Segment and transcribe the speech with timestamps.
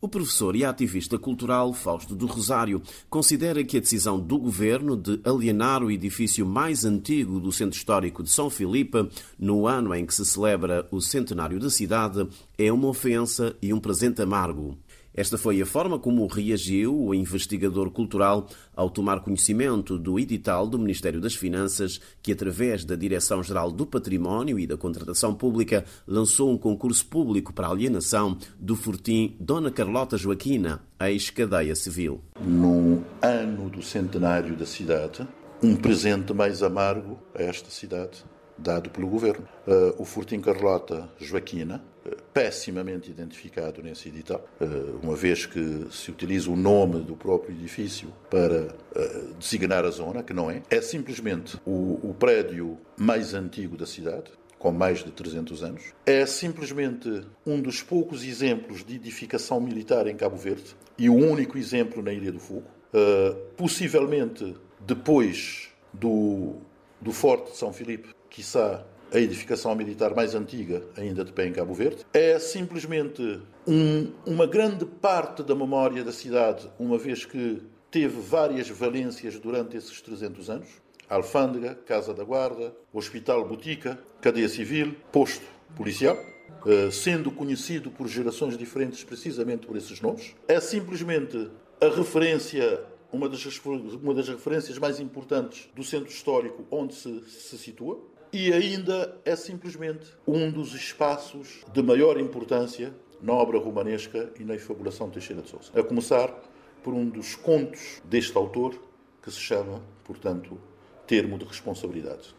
[0.00, 5.20] O professor e ativista cultural Fausto do Rosário considera que a decisão do governo de
[5.24, 10.14] alienar o edifício mais antigo do centro histórico de São Filipe, no ano em que
[10.14, 14.78] se celebra o centenário da cidade, é uma ofensa e um presente amargo.
[15.18, 20.78] Esta foi a forma como reagiu o investigador cultural ao tomar conhecimento do edital do
[20.78, 26.56] Ministério das Finanças, que, através da Direção-Geral do Património e da Contratação Pública, lançou um
[26.56, 32.20] concurso público para a alienação do fortim Dona Carlota Joaquina, ex-cadeia civil.
[32.40, 35.26] No ano do centenário da cidade,
[35.60, 38.22] um presente mais amargo a esta cidade
[38.58, 39.46] dado pelo governo.
[39.66, 41.82] Uh, o Fortim Carlota Joaquina,
[42.38, 48.12] pessimamente identificado nesse edital, uh, uma vez que se utiliza o nome do próprio edifício
[48.30, 48.68] para
[49.36, 54.30] designar a zona, que não é, é simplesmente o, o prédio mais antigo da cidade,
[54.56, 55.82] com mais de 300 anos.
[56.06, 61.58] É simplesmente um dos poucos exemplos de edificação militar em Cabo Verde e o único
[61.58, 62.66] exemplo na Ilha do Fogo.
[63.56, 66.54] possivelmente depois do,
[67.00, 71.52] do Forte de São Filipe, quiçá a edificação militar mais antiga ainda de pé em
[71.52, 72.04] Cabo Verde.
[72.12, 78.68] É simplesmente um, uma grande parte da memória da cidade, uma vez que teve várias
[78.68, 80.68] valências durante esses 300 anos.
[81.08, 86.18] Alfândega, Casa da Guarda, Hospital Botica, Cadeia Civil, Posto Policial,
[86.66, 90.34] eh, sendo conhecido por gerações diferentes precisamente por esses nomes.
[90.46, 93.42] É simplesmente a referência uma das,
[94.02, 97.98] uma das referências mais importantes do centro histórico onde se, se situa
[98.32, 104.54] e ainda é simplesmente um dos espaços de maior importância na obra romanesca e na
[104.54, 105.70] efabulação de Teixeira de Sousa.
[105.78, 106.32] A começar
[106.82, 108.74] por um dos contos deste autor,
[109.22, 110.58] que se chama, portanto,
[111.06, 112.34] Termo de Responsabilidade.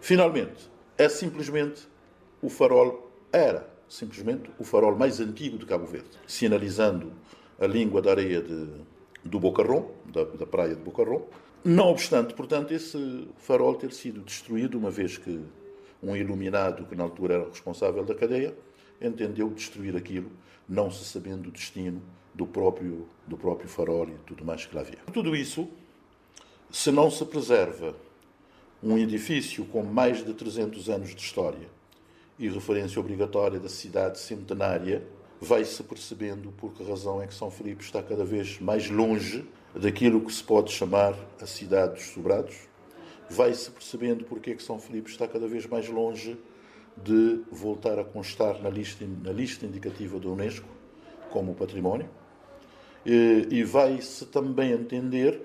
[0.00, 1.88] Finalmente, é simplesmente
[2.42, 7.12] o farol, era simplesmente o farol mais antigo de Cabo Verde, sinalizando
[7.58, 8.68] a língua da areia de,
[9.22, 11.24] do Bocarrão, da, da praia de Bocarrão,
[11.64, 15.40] não obstante, portanto, esse farol ter sido destruído, uma vez que
[16.02, 18.54] um iluminado, que na altura era responsável da cadeia,
[19.00, 20.30] entendeu destruir aquilo,
[20.68, 22.02] não se sabendo o destino
[22.34, 24.98] do próprio, do próprio farol e tudo mais que lá havia.
[25.12, 25.68] Tudo isso,
[26.70, 27.94] se não se preserva
[28.82, 31.68] um edifício com mais de 300 anos de história
[32.38, 35.02] e referência obrigatória da cidade centenária,
[35.40, 40.20] vai-se percebendo por que razão é que São Filipe está cada vez mais longe daquilo
[40.20, 42.56] que se pode chamar a cidade dos sobrados,
[43.28, 46.36] vai-se percebendo porque é que São Filipe está cada vez mais longe
[46.96, 50.68] de voltar a constar na lista, na lista indicativa da Unesco
[51.30, 52.08] como património,
[53.04, 55.42] e, e vai-se também entender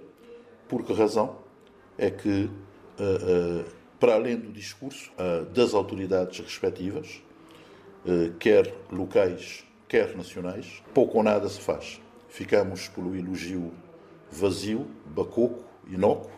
[0.67, 1.37] por que razão
[1.97, 2.29] é que,
[2.99, 3.65] uh, uh,
[3.99, 7.21] para além do discurso uh, das autoridades respectivas,
[8.39, 12.01] quer locais, quer nacionais, pouco ou nada se faz.
[12.29, 13.73] Ficamos pelo elogio
[14.31, 16.31] vazio, bacoco, inócuo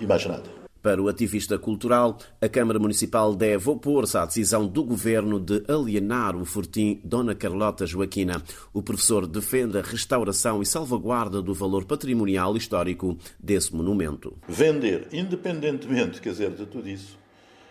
[0.00, 0.64] e mais nada.
[0.84, 6.36] Para o ativista cultural, a Câmara Municipal deve opor-se à decisão do governo de alienar
[6.36, 8.42] o fortim Dona Carlota Joaquina.
[8.70, 14.36] O professor defende a restauração e salvaguarda do valor patrimonial histórico desse monumento.
[14.46, 17.18] Vender, independentemente, quer dizer, de tudo isso,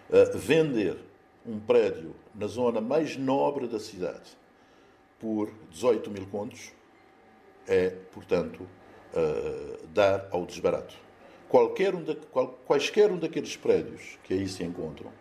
[0.09, 0.97] uh, vender
[1.45, 4.31] um prédio na zona mais nobre da cidade
[5.19, 6.71] por 18 mil contos
[7.67, 8.67] é, portanto,
[9.13, 10.95] uh, dar ao desbarato.
[11.47, 15.11] Qualquer um qual, quaisquer um daqueles prédios que aí se encontram,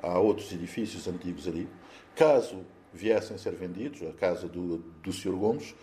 [0.00, 1.68] há outros edifícios antigos ali,
[2.14, 2.58] caso
[2.92, 5.32] viessem a ser vendidos, a casa do, do Sr.
[5.32, 5.74] Gomes,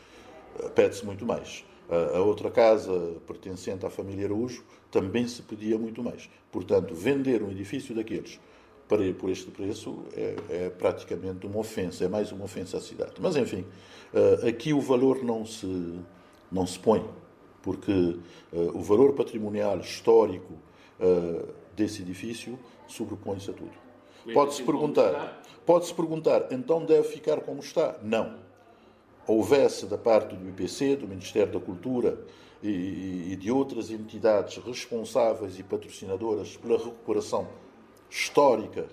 [0.59, 1.66] uh, pede-se muito mais.
[1.90, 6.30] Uh, a outra casa pertencente à família Araújo também se pedia muito mais.
[6.52, 8.40] Portanto, vender um edifício daqueles
[8.88, 12.81] para ir por este preço é, é, praticamente uma ofensa, é mais uma ofensa à
[12.81, 13.14] cidade.
[13.19, 13.64] Mas, enfim,
[14.14, 16.00] uh, aqui o valor não se,
[16.52, 17.06] não se põe
[17.62, 20.53] porque uh, o valor patrimonial histórico
[21.00, 23.90] uh, desse edifício sobrepõe-se a tudo.
[24.34, 27.98] Pode-se perguntar, pode-se perguntar, então deve ficar como está?
[28.03, 28.38] Não.
[29.25, 32.19] Houvesse da parte do IPC, do Ministério da Cultura
[32.62, 37.48] e, e de outras entidades responsáveis e patrocinadoras pela recuperação
[38.10, 38.88] histórica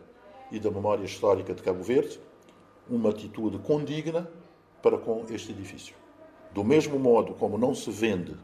[0.53, 2.21] e da memória histórica de Cabo Verde,
[2.89, 4.31] uma atitude condigna
[4.83, 5.95] para com este edifício.
[6.53, 8.37] Do mesmo modo como não se vende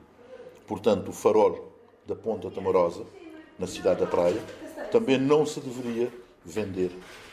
[0.66, 1.72] portanto, o farol
[2.06, 3.04] da Ponta Tamorosa,
[3.58, 4.40] na cidade da Praia,
[4.90, 6.12] também não se deveria
[6.44, 6.90] vender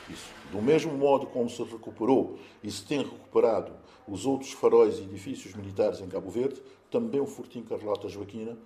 [0.08, 0.32] isso.
[0.50, 3.72] Do mesmo modo como se recuperou e se tem recuperado
[4.06, 6.60] os outros faróis e edifícios militares em Cabo Verde,
[6.90, 8.56] também o Fortim Carlota Joaquina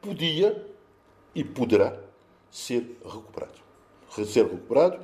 [0.00, 0.66] podia
[1.34, 1.98] e poderá
[2.50, 3.60] ser recuperado.
[4.24, 5.00] Ser recuperado,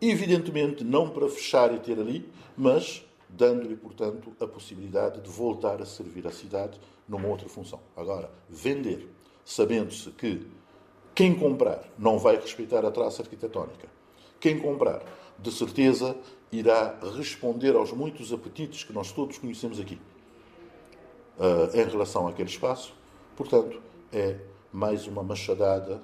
[0.00, 5.86] evidentemente não para fechar e ter ali, mas dando-lhe, portanto, a possibilidade de voltar a
[5.86, 7.80] servir a cidade numa outra função.
[7.96, 9.08] Agora, vender,
[9.44, 10.46] sabendo-se que
[11.14, 13.88] quem comprar não vai respeitar a traça arquitetónica,
[14.40, 15.02] quem comprar,
[15.38, 16.16] de certeza,
[16.50, 19.98] irá responder aos muitos apetites que nós todos conhecemos aqui
[21.38, 22.94] uh, em relação àquele espaço.
[23.36, 23.80] Portanto,
[24.12, 24.38] é
[24.72, 26.00] mais uma machadada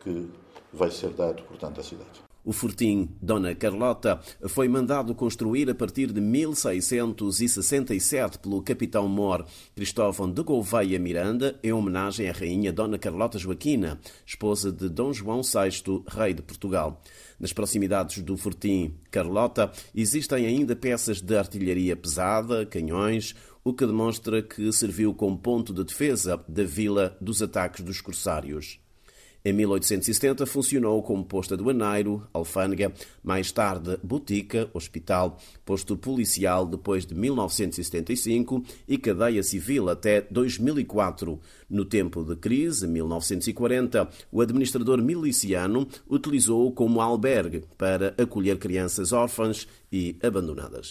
[0.00, 0.30] que
[0.72, 2.31] vai ser dado, portanto, à cidade.
[2.44, 9.46] O fortim Dona Carlota foi mandado construir a partir de 1667 pelo capitão mor
[9.76, 15.42] Cristóvão de Gouveia Miranda em homenagem à rainha Dona Carlota Joaquina, esposa de Dom João
[15.42, 17.00] VI, rei de Portugal.
[17.38, 24.42] Nas proximidades do fortim Carlota existem ainda peças de artilharia pesada, canhões, o que demonstra
[24.42, 28.82] que serviu como ponto de defesa da vila dos ataques dos corsários.
[29.44, 32.92] Em 1870 funcionou como posto aduaneiro, alfândega,
[33.24, 41.40] mais tarde botica, hospital, posto policial depois de 1975 e cadeia civil até 2004.
[41.68, 49.66] No tempo de crise, 1940, o administrador miliciano utilizou-o como albergue para acolher crianças órfãs
[49.90, 50.90] e abandonadas.